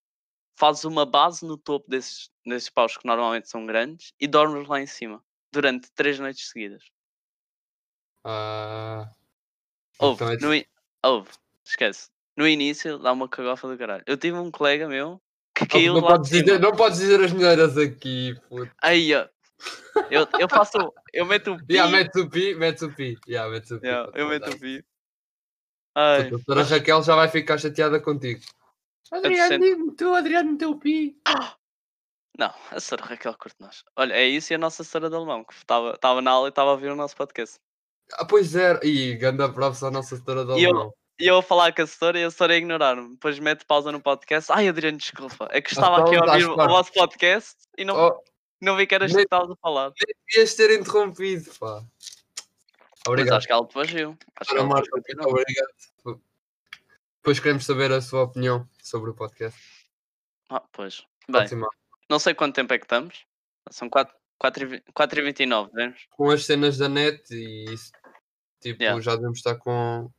[0.56, 4.80] fazes uma base no topo desses, desses paus que normalmente são grandes e dormes lá
[4.80, 5.20] em cima
[5.54, 6.82] durante três noites seguidas.
[8.24, 9.08] Ah,
[9.98, 10.64] Ouve, então é
[11.02, 11.26] no
[11.64, 12.08] esquece.
[12.36, 14.02] No início dá uma cagofa do caralho.
[14.06, 15.22] Eu tive um colega meu
[15.54, 18.72] que não, caiu não lá de podes dizer, não podes dizer as mulheres aqui, puto.
[18.82, 19.28] Aí, ó.
[20.10, 20.92] Eu, eu faço.
[21.12, 21.74] Eu meto o pi.
[21.74, 23.16] Yeah, metes o pi, metes o pi.
[23.28, 23.86] Yeah, metes o pi.
[23.86, 24.84] Yeah, eu meto o pi.
[25.94, 28.40] Ai, A doutora Raquel já vai ficar chateada contigo.
[29.12, 31.16] Adriano, tu, Adriano, meteu o pi.
[32.38, 33.04] Não, a Sra.
[33.04, 33.84] Raquel curte nós.
[33.96, 35.08] Olha, é isso e a nossa Sra.
[35.08, 37.56] de Alemão, que estava na aula e estava a ouvir o nosso podcast.
[38.14, 38.84] Ah, pois era.
[38.86, 40.94] Ih, ganda props à nossa doutora de eu- alemão.
[41.20, 42.18] E eu a falar com a Sra.
[42.18, 42.52] e a Sra.
[42.52, 43.10] a ignorar-me.
[43.10, 44.50] Depois mete pausa no podcast.
[44.52, 45.48] Ai, Adriano, desculpa.
[45.52, 48.20] É que estava aqui a então, ouvir o vosso podcast e não, Oh,
[48.60, 49.92] não vi que eras tu nem- que estavas a falar.
[50.28, 51.82] devias ter interrompido, pá.
[51.86, 53.36] Mas Obrigado.
[53.36, 54.18] acho que ela depois viu.
[54.40, 54.88] Acho depois Marta,
[55.28, 56.20] obrigado.
[57.18, 59.58] Depois queremos saber a sua opinião sobre o podcast.
[60.50, 61.04] Ah, pois.
[61.28, 61.46] Bem.
[62.08, 63.24] Não sei quanto tempo é que estamos.
[63.70, 66.06] São 4h29, vemos?
[66.10, 67.92] Com as cenas da net e isso,
[68.60, 69.00] tipo, Yeah.
[69.00, 70.10] já devemos estar com,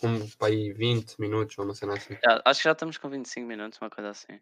[0.00, 2.16] com pá, aí 20 minutos ou uma cena assim.
[2.24, 4.40] Já, acho que já estamos com 25 minutos, uma coisa assim.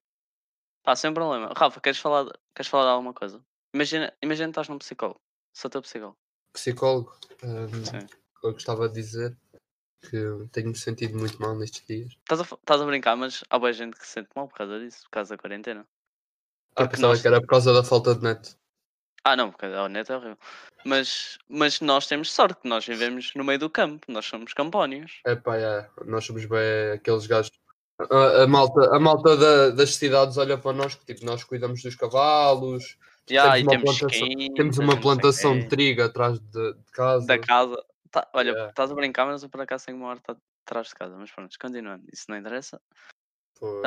[0.82, 1.52] Pá, sem problema.
[1.56, 3.44] Rafa, queres falar, de- queres falar de alguma coisa?
[3.74, 5.20] Imagina, imagina que estás num psicólogo.
[5.52, 6.18] Sou teu psicólogo.
[6.52, 7.12] Psicólogo,
[7.84, 8.06] Sim.
[8.42, 9.36] eu gostava de dizer
[10.02, 10.16] que
[10.52, 12.12] tenho-me sentido muito mal nestes dias.
[12.12, 14.78] Estás a, estás a brincar, mas há boa gente que se sente mal por causa
[14.78, 15.86] disso, por causa da quarentena.
[16.76, 18.56] Ah, Porque pensava nós- que era por causa da falta de net.
[19.24, 20.38] Ah, não, porque a net é horrível.
[20.84, 25.20] Mas, mas nós temos sorte, nós vivemos no meio do campo, nós somos campónios.
[25.26, 27.50] É pá, é, nós somos bem aqueles gajos.
[27.98, 31.82] A, a malta, a malta da- das cidades olha para nós que tipo, nós cuidamos
[31.82, 32.96] dos cavalos,
[33.28, 37.26] Yeah, temos uma temos plantação- temos uma plantação de trigo atrás de, de casa.
[37.26, 37.84] da casa.
[38.12, 38.68] Tá, olha, Yeah.
[38.70, 41.16] estás a brincar, mas eu por acaso tenho uma horta atrás de casa.
[41.16, 42.80] Mas pronto, continuando, isso não interessa.
[43.58, 43.82] Pois.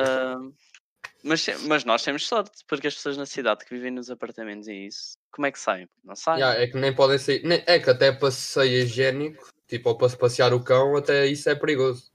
[1.23, 4.88] Mas, mas nós temos sorte, porque as pessoas na cidade que vivem nos apartamentos e
[4.88, 5.88] isso, como é que saem?
[6.03, 6.39] Não saem.
[6.39, 7.43] Yeah, é que nem podem sair.
[7.43, 11.49] nem- é que até passeio higiênico, tipo, ou para se passear o cão, até isso
[11.49, 12.12] é perigoso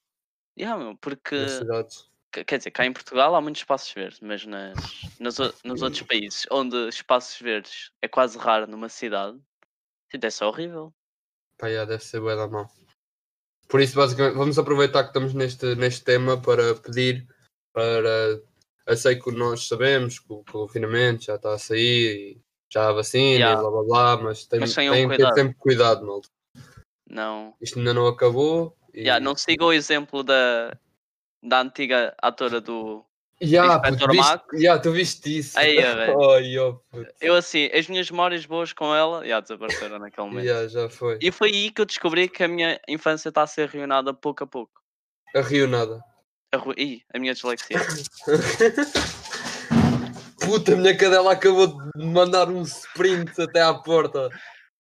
[0.57, 1.37] Yeah, meu, porque,
[2.47, 4.77] quer dizer, cá em Portugal há muitos espaços verdes, mas nas,
[5.19, 9.37] nos outros países onde espaços verdes é quase raro numa cidade,
[10.09, 10.95] tipo, é só horrível.
[11.59, 12.71] Pá, yeah, deve ser bué da mal.
[13.69, 17.27] Por isso, basicamente, vamos aproveitar que estamos neste, neste tema para pedir
[17.73, 18.41] para.
[18.87, 22.93] Eu sei que nós sabemos que o confinamento já está a sair e já há
[22.93, 23.59] vacina Yeah.
[23.59, 26.29] e blá blá blá, mas tem, Mas tem que ter sempre cuidado, malta.
[27.09, 28.77] Não, Isto ainda não acabou.
[28.93, 29.01] E...
[29.01, 30.77] yeah, não siga o exemplo da,
[31.43, 33.05] da antiga atora do.
[33.43, 34.45] Yeah, Inspector viste- Max.
[34.55, 35.59] yeah, tu viste isso.
[35.59, 35.77] Aí,
[36.61, 37.13] oh, puto.
[37.21, 40.45] Eu assim, as minhas memórias boas com ela, já desapareceram naquele momento.
[40.47, 41.19] Yeah, já foi.
[41.21, 44.45] E foi aí que eu descobri que a minha infância está a ser arruinada pouco
[44.45, 44.81] a pouco.
[45.35, 45.41] A
[46.55, 46.57] Rio nada.
[46.57, 46.75] A, ru...
[46.77, 47.79] Ih, a minha dislexia.
[50.45, 54.29] Puta, a minha cadela acabou de mandar um sprint até à porta.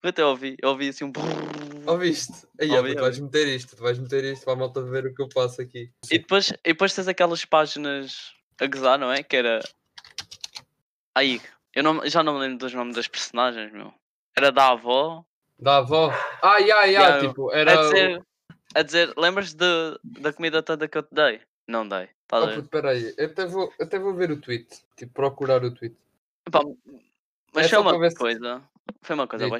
[0.02, 1.12] Eu até ouvi, eu ouvi assim um.
[1.86, 2.46] Ouviste?
[2.60, 5.14] Aí, Ouvi, tu vais meter isto, tu vais meter isto para a malta ver o
[5.14, 5.90] que eu passo aqui.
[6.10, 9.22] E depois, e depois tens aquelas páginas a gozar, não é?
[9.22, 9.60] Que era.
[11.14, 11.40] Aí,
[11.74, 13.94] eu não, já não me lembro dos nomes das personagens, meu.
[14.36, 15.24] Era da avó.
[15.58, 16.12] Da avó.
[16.42, 17.72] Ah, ya, Yeah, tipo, era.
[17.72, 18.22] A dizer,
[18.74, 21.40] a dizer lembras de, da comida toda que eu te dei?
[21.66, 22.08] Não dei.
[22.26, 24.66] Tá Oh, puto, peraí, eu até, vou, eu até vou ver o tweet.
[24.96, 25.96] Tipo, procurar o tweet.
[26.46, 26.60] Epá,
[27.54, 28.62] mas foi uma ver se- coisa.
[29.02, 29.58] Foi uma coisa bem,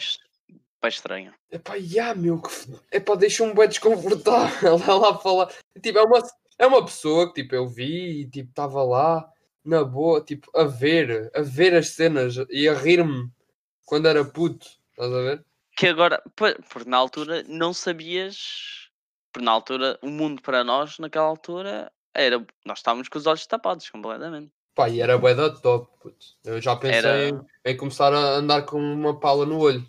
[0.82, 1.34] bem estranha.
[1.50, 2.50] Epá, ya, meu, que.
[2.92, 5.52] Epá, deixa-me bem desconfortável ela a falar.
[5.82, 6.22] Tipo, é uma,
[6.58, 9.26] é uma pessoa que, tipo, eu vi e, tipo, estava lá,
[9.64, 13.30] na boa, tipo, a ver, a ver as cenas e a rir-me
[13.86, 14.66] quando era puto.
[14.90, 15.44] Estás a ver?
[15.76, 18.83] Que agora, po- porque na altura não sabias.
[19.34, 22.38] Porque na altura, o mundo para nós, naquela altura, era.
[22.64, 24.52] Nós estávamos com os olhos tapados completamente.
[24.76, 25.90] Pá, e era bué da top.
[26.44, 29.84] Eu já pensei Era- em, em começar a andar com uma pala no olho.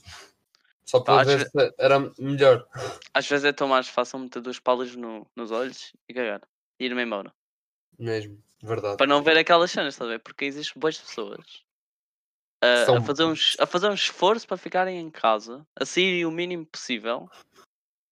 [0.83, 2.67] Só para ver ve- se era melhor.
[3.13, 6.41] Às vezes é tão mais fácil meter duas palas no, nos olhos e cagar.
[6.79, 7.31] E ir-me embora.
[7.99, 8.97] Mesmo, verdade.
[8.97, 10.19] Para não ver aquelas cenas, estás a ver?
[10.19, 11.45] Porque existem boas pessoas
[12.61, 16.25] a, São a, fazer um, a fazer um esforço para ficarem em casa, a saírem
[16.25, 17.29] o mínimo possível.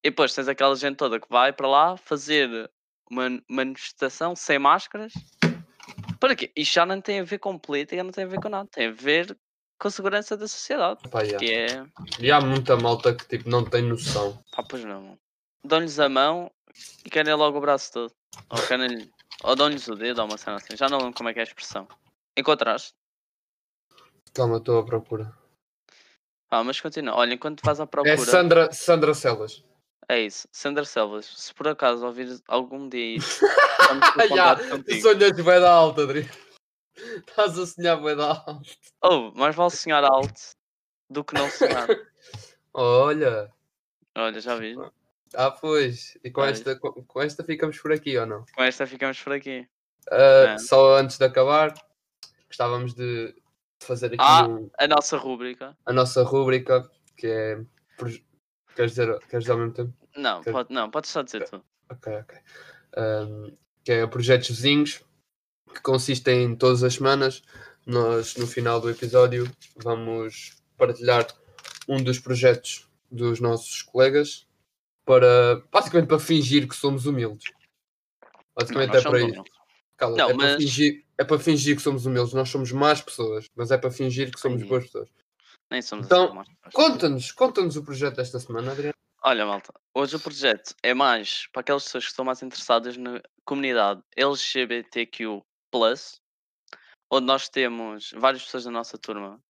[0.03, 2.69] E depois tens aquela gente toda que vai para lá fazer
[3.09, 5.13] uma manifestação sem máscaras.
[6.19, 6.51] Para quê?
[6.55, 8.67] Isto já não tem a ver com política, não tem a ver com nada.
[8.69, 9.37] Tem a ver
[9.79, 10.99] com a segurança da sociedade.
[11.09, 11.23] Pá.
[11.23, 11.85] Que é.
[12.19, 14.43] E há muita malta que tipo, não tem noção.
[14.51, 15.17] Pá, pois não.
[15.65, 16.51] Dão-lhes a mão
[17.05, 18.13] e querem logo o braço todo.
[18.49, 19.09] Ou, querem
[19.43, 20.75] ou dão-lhes o dedo ou uma cena assim.
[20.75, 21.87] Já não lembro como é que é a expressão.
[22.37, 22.93] Encontraste?
[24.33, 25.31] Calma, estou à procura.
[26.49, 27.15] Ah, mas continua.
[27.15, 28.17] Olha, enquanto vais à É procura.
[28.17, 29.63] Sandra, Sandra Celas.
[30.09, 30.47] É isso.
[30.51, 33.39] Sandra Selvas, se por acaso ouvires algum dia isso,
[34.69, 35.01] contigo.
[35.01, 36.29] sonhas bem da alta, Adri.
[37.27, 38.61] Estás a sonhar bem da alta.
[39.03, 40.41] Oh, mais vale sonhar alto
[41.09, 41.87] do que não sonhar.
[42.73, 43.51] Olha.
[44.15, 44.75] Olha, já vi.
[45.35, 46.17] Ah, pois.
[46.23, 46.59] E com Pois.
[46.59, 48.45] esta, com, com esta ficamos por aqui, ou não?
[48.55, 49.67] Com esta ficamos por aqui.
[50.11, 50.57] É.
[50.59, 51.73] Só antes de acabar,
[52.47, 53.33] gostávamos de
[53.79, 54.47] de fazer aqui Ah.
[54.47, 55.75] um- A nossa rúbrica.
[55.85, 57.59] a nossa rúbrica, que é.
[58.75, 59.93] Queres dizer, queres dizer ao mesmo tempo?
[60.15, 60.51] Não, Ok.
[60.51, 61.63] pode, não, podes só dizer tu.
[61.89, 62.37] Ok, ok.
[62.97, 63.51] Ahm,
[63.83, 65.01] que é Projetos Vizinhos,
[65.73, 67.43] que consiste em todas as semanas,
[67.85, 71.27] nós no final do episódio vamos partilhar
[71.87, 74.47] um dos projetos dos nossos colegas
[75.05, 77.51] para basicamente para fingir que somos humildes.
[78.23, 79.43] Não, Basicamente nós é para isso.
[79.97, 82.33] Cala, Não, é, para mas- fingir, é para fingir que somos humildes.
[82.33, 84.67] Nós somos más pessoas, mas é para fingir que somos Ai.
[84.67, 85.09] boas pessoas.
[85.73, 88.93] Nem somos Então, assim, Conta-nos, conta-nos o projeto desta semana, Adriano.
[89.23, 93.19] Olha, malta, hoje o projeto é mais para aquelas pessoas que estão mais interessadas na
[93.43, 95.41] comunidade LGBTQ,
[97.11, 99.41] onde nós temos várias pessoas da nossa turma.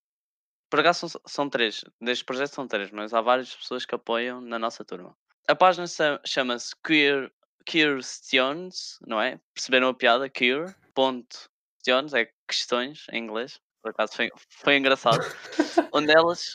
[0.69, 4.39] Por acaso são, são três, deste projeto são três, mas há várias pessoas que apoiam
[4.39, 5.13] na nossa turma.
[5.49, 5.85] A página
[6.25, 7.29] chama-se Queer,
[7.65, 9.41] Questions, não é?
[9.53, 10.29] Perceberam a piada?
[10.29, 11.49] Queer, ponto,
[11.83, 13.59] questions, é questões em inglês.
[13.83, 15.19] Por acaso foi, foi engraçado.
[15.91, 16.53] onde elas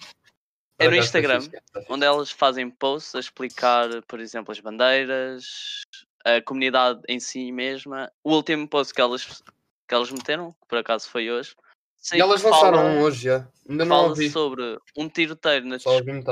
[0.79, 5.83] É no Instagram, é onde elas fazem posts a explicar, por exemplo, as bandeiras,
[6.25, 8.11] a comunidade em si mesma.
[8.25, 9.43] O último post que elas,
[9.87, 11.55] que elas meteram, que por acaso foi hoje,
[11.99, 13.47] sei E elas lançaram fala, um hoje já.
[13.69, 14.31] Ainda não fala ouvi.
[14.31, 15.77] sobre um tiroteiro na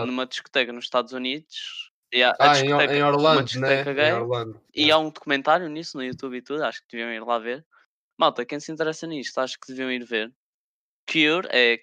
[0.06, 1.92] numa discoteca nos Estados Unidos.
[2.10, 3.44] E a Ah, em, em Orlando, né?
[3.44, 4.60] discoteca Em gay, Orlando.
[4.74, 4.94] E yeah.
[4.94, 7.66] há um documentário nisso no YouTube e tudo, acho que deviam ir lá ver.
[8.16, 10.32] Malta, quem se interessa nisto, acho que deviam ir ver.
[11.10, 11.76] Cure é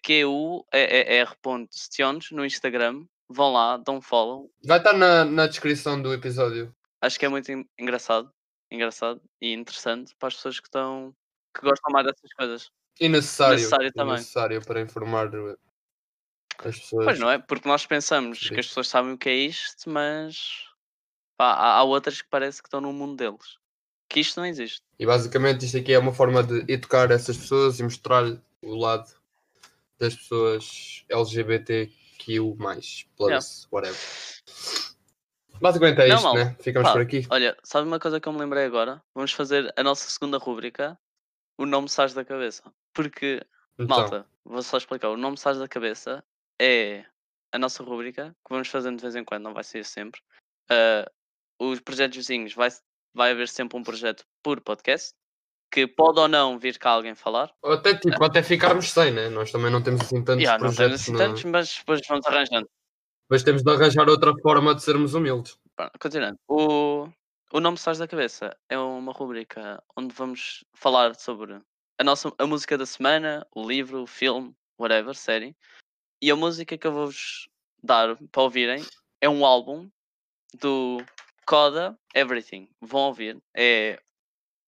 [1.13, 3.05] Q-U-E-E-R.stions no Instagram.
[3.29, 4.51] Vão lá, dão follow.
[4.63, 6.75] Vai estar na, na descrição do episódio.
[7.01, 8.31] Acho que é muito en- engraçado.
[8.69, 11.15] Engraçado e interessante para as pessoas que estão
[11.55, 12.71] que gostam mais dessas coisas.
[12.99, 13.55] E necessário.
[13.55, 14.15] Necessário também.
[14.15, 15.29] necessário para informar
[16.59, 17.05] as pessoas.
[17.05, 17.37] Pois não é?
[17.39, 20.65] Porque nós pensamos Por que as pessoas sabem o que é isto, mas
[21.37, 23.57] pá, há, há outras que parece que estão no mundo deles.
[24.09, 24.81] Que isto não existe.
[24.99, 28.23] E basicamente isto aqui é uma forma de educar essas pessoas e mostrar
[28.63, 29.09] o lado
[29.99, 32.39] das pessoas LGBTQ+,
[33.17, 33.97] plus, whatever.
[35.61, 36.45] Basicamente é Não, isto, malta.
[36.45, 36.55] né?
[36.59, 37.25] Ficamos Pá, por aqui.
[37.29, 39.01] Olha, sabe uma coisa que eu me lembrei agora?
[39.15, 40.99] Vamos fazer a nossa segunda rúbrica.
[41.57, 42.63] O nome sais da cabeça.
[42.93, 43.45] Porque,
[43.79, 45.09] Então, malta, vou só explicar.
[45.09, 46.23] O nome sais da cabeça
[46.59, 47.05] é
[47.51, 50.19] a nossa rúbrica que vamos fazendo de vez em quando, não vai ser sempre.
[50.69, 51.09] Ah,
[51.59, 52.69] os projetos vizinhos vai,
[53.13, 55.13] vai haver sempre um projeto por podcast
[55.73, 57.51] que pode ou não vir cá alguém falar.
[57.63, 59.27] até, tipo, até ficarmos sem, né?
[59.29, 62.25] Nós também não temos assim tantos Yeah, não temos projetos, assim tantos, mas depois vamos
[62.27, 62.69] arranjando.
[63.27, 65.57] mas temos de arranjar outra forma de sermos humildes.
[65.99, 66.37] Continuando.
[66.47, 67.09] O,
[67.51, 71.59] O Nome Stars da Cabeça é uma rubrica onde vamos falar sobre
[71.99, 75.55] a nossa a música da semana, o livro, o filme, whatever, série.
[76.21, 77.49] E a música que eu vou-vos
[77.81, 78.83] dar para ouvirem
[79.19, 79.89] é um álbum
[80.59, 81.03] do
[81.47, 82.69] Coda Everything.
[82.79, 83.41] Vão ouvir.
[83.55, 83.99] É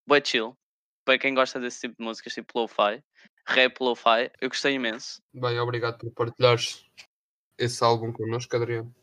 [0.07, 0.57] bué chill.
[1.05, 3.01] Para quem gosta desse tipo de músicas, tipo lo-fi,
[3.47, 5.21] rap lo-fi, eu gostei imenso.
[5.33, 6.83] Bem, obrigado por partilhares
[7.57, 8.93] esse álbum connosco, Adriano.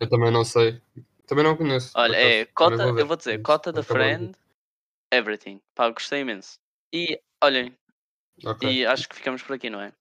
[0.00, 0.80] Eu também não sei.
[1.26, 1.90] Também não conheço.
[1.96, 4.36] Olha, é Cota, vou eu vou dizer, Vamos Cota da acabar de- Friend,
[5.12, 5.60] Everything.
[5.74, 6.58] Pá, gostei imenso.
[6.92, 7.76] E olhem,
[8.44, 8.68] Ok.
[8.70, 9.92] e acho que ficamos por aqui, não é?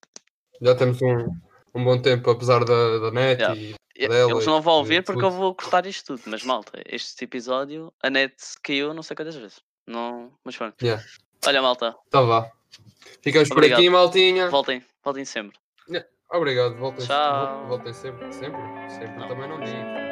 [0.62, 1.28] Já temos um,
[1.74, 3.62] um bom tempo, apesar da, da net Yeah.
[3.96, 5.38] e dela Eles não vão ouvir porque eu tudo.
[5.40, 9.62] vou cortar isto tudo, mas malta, este episódio, a net caiu não sei quantas vezes.
[9.88, 10.82] Não, mas pronto.
[10.82, 11.04] Yeah.
[11.46, 12.50] Olha, malta, Então vá.
[13.22, 14.50] Ficamos por aqui, maltinha.
[14.50, 15.58] voltem, voltem sempre.
[16.32, 17.68] Obrigado, voltem, Tchau.
[17.68, 18.34] voltem sempre.
[18.34, 18.60] Sempre?
[18.90, 19.28] Sempre Não.
[19.28, 20.03] também não digo.